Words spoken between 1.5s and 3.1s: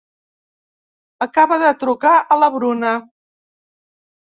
de trucar a la Bruna.